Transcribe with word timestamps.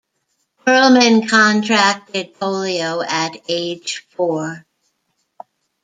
Perlman 0.65 1.29
contracted 1.29 2.33
polio 2.39 3.05
at 3.07 3.37
age 3.47 4.03
four. 4.09 4.65